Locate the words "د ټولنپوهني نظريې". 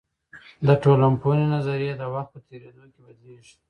0.67-1.93